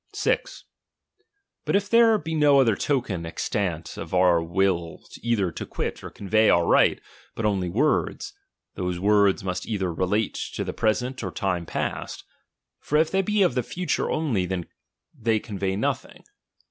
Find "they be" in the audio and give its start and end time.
13.11-13.43